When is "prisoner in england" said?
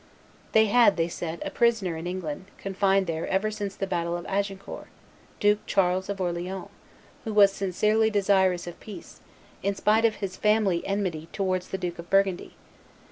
1.51-2.45